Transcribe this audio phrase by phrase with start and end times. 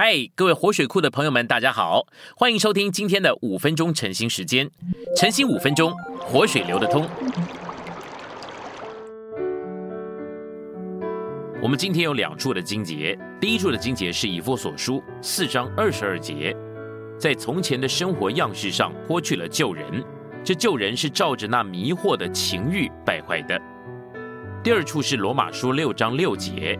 [0.00, 2.06] 嗨，各位活水库的朋友们，大家好，
[2.36, 4.70] 欢迎收听今天的五分钟晨兴时间。
[5.16, 7.04] 晨兴五分钟，活水流得通。
[11.60, 16.56] 我们今天有两处的经节，第一处的经节是以弗所书四章二十二节，
[17.18, 19.84] 在从前的生活样式上脱去了旧人，
[20.44, 23.60] 这旧人是照着那迷惑的情欲败坏的。
[24.62, 26.78] 第二处是罗马书六章六节。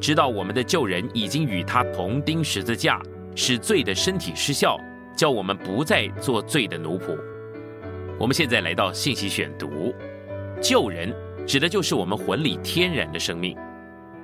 [0.00, 3.00] 知道我们的旧人已经与他同钉十字架，
[3.34, 4.78] 使罪的身体失效，
[5.16, 7.16] 叫我们不再做罪的奴仆。
[8.18, 9.94] 我们现在来到信息选读，
[10.60, 11.14] 旧人
[11.46, 13.56] 指的就是我们魂里天然的生命。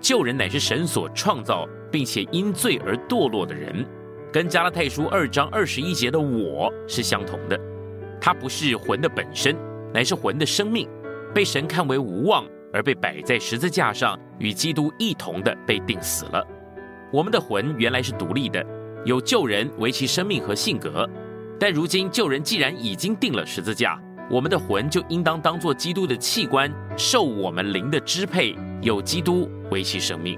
[0.00, 3.86] 旧人乃是神所创造，并且因罪而堕落的人，
[4.30, 7.58] 跟加拉太书二章二十一节的我是相同的。
[8.20, 9.56] 他不是魂的本身，
[9.92, 10.88] 乃是魂的生命，
[11.34, 12.44] 被神看为无望。
[12.74, 16.44] 而被摆在十字架上，与基督一同的被钉死了。
[17.12, 18.66] 我们的魂原来是独立的，
[19.04, 21.08] 有旧人为其生命和性格，
[21.60, 30.36] 但如今旧人既然已经定了十字架，我们的魂就应当当做基督的器官，受我们灵的支配，有基督为其生命。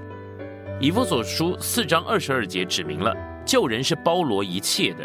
[0.79, 5.03] 以弗所书四章二十二节指明了旧人是包罗一切的。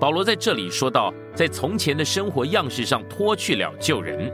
[0.00, 4.32] 保罗在这里说到，在从前的生活样式上脱去了旧人。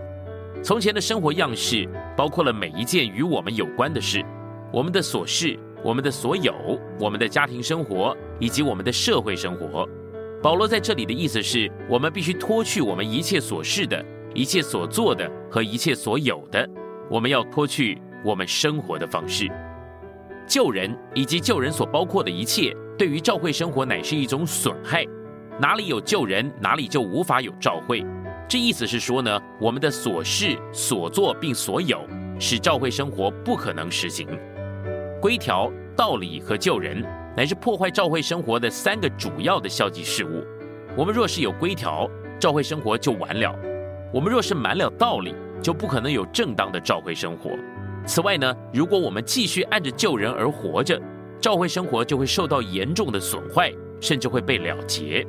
[0.63, 4.25] 从前的生活样式包括了每一件与我们有关的事，
[4.73, 6.53] 我们的琐事，我们的所有，
[6.99, 9.89] 我们的家庭生活以及我们的社会生活。
[10.43, 16.69] 保罗在这里的意思是我们必须脱去我们一切琐事的一切所做的和一切所有的，
[17.11, 19.49] 我们要脱去我们生活的方式。
[20.47, 25.05] 救人以及救人所包括的一切，对于教会生活乃是一种损害。
[25.61, 28.05] 哪里有救人，哪里就无法有教会。
[28.49, 32.01] 这意思是说呢，我们的所事所做并所有，
[32.41, 34.27] 使教会生活不可能实行。
[35.21, 37.05] 规条、道理和救人，
[37.37, 40.43] 乃是破坏教会生活的三个主要的消极事物。
[40.97, 42.09] 我们若是有规条，
[42.41, 43.53] 教会生活就完了；
[44.15, 47.51] 我们若是满了道理，就不可能有正当的教会生活。
[48.07, 50.99] 此外呢，如果我们继续按着救人而活着，
[51.39, 53.71] 教会生活就会受到严重的损坏，
[54.01, 55.27] 甚至会被了结。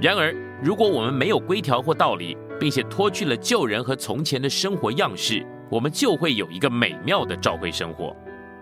[0.00, 8.16] 然而，如果我们没有规条或道理，并且脱去了旧人和从前的生活样式，我们就会有一个美妙的召会生活，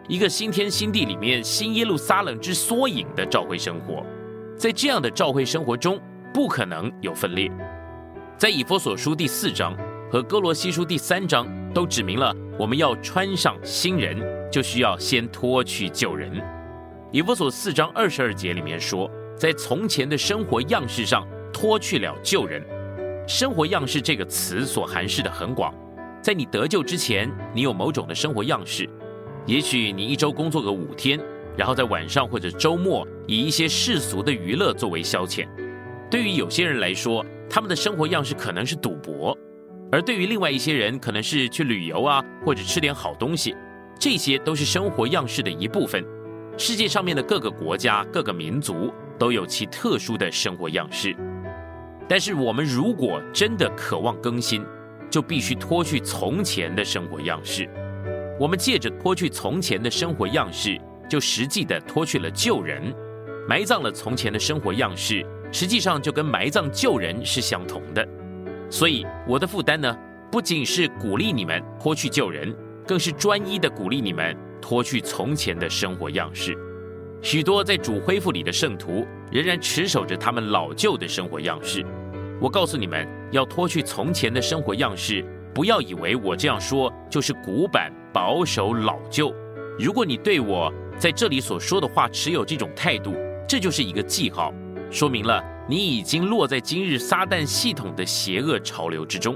[0.09, 4.05] 一个新天新地里面新耶路撒冷之缩影的召会生活。
[4.57, 6.01] 在这样的召会生活中，
[6.33, 7.51] 不可能有分裂。
[8.37, 9.77] 在以弗所书第四章
[10.11, 14.17] 和哥罗西书第三章都指明了，我们要穿上新人，
[14.51, 16.43] 就需要先脱去旧人。
[17.13, 22.61] 以弗所四章二十二节里面说，在从前的生活样式上脱去了旧人。
[23.27, 25.75] 生活样式这个词所含示的很广，
[26.23, 28.89] 在你得救之前，你有某种的生活样式。
[29.47, 31.19] 也许你一周工作个五天，
[31.57, 35.49] 然后在晚上或者周末以一些世俗的娱乐作为消遣。
[36.11, 39.35] 对于有些人来说，他们的生活样式可能是赌博；
[39.91, 43.57] 而对于另外一些人，可能是去旅游啊，或者吃点好东西。
[43.99, 46.05] 这些都是生活样式的一部分。
[46.59, 51.17] 世界上面的各个国家、各个民族都有其特殊的生活样式。
[52.09, 54.65] 但是我们如果真的渴望更新，
[55.11, 57.69] 就必须脱去从前的生活样式。
[58.39, 62.93] 我们借着脱去从前的生活样式，就实际的脱去了旧人，
[63.49, 68.07] 埋葬了从前的生活样式，实际上就跟埋葬旧人是相同的。
[68.69, 69.97] 所以我的负担呢，
[70.33, 72.53] 不仅是鼓励你们脱去旧人，
[72.87, 76.57] 更是专一的鼓励你们脱去从前的生活样式。
[77.25, 81.83] 许多在主恢复里的圣徒仍然持守着他们老旧的生活样式。
[82.39, 85.25] 我告诉你们，要脱去从前的生活样式。
[85.55, 89.35] 不要以为我这样说就是古板、保守、老旧。
[89.79, 93.15] 如果你对我在这里所说的话持有这种态度，
[93.49, 94.53] 这就是一个记号，
[94.91, 99.35] 说明了你已经落在今日撒旦系统的邪恶潮流之中。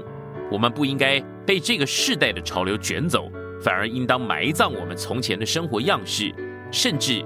[0.51, 3.31] 我们不应该被这个世代的潮流卷走，
[3.63, 6.31] 反而应当埋葬我们从前的生活样式，
[6.71, 7.25] 甚至。